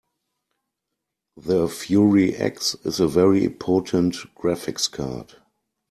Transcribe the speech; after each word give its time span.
The 1.37 1.67
Fury 1.67 2.33
X 2.35 2.73
is 2.83 2.99
a 2.99 3.07
very 3.07 3.47
potent 3.49 4.15
graphics 4.35 4.91
card. 4.91 5.35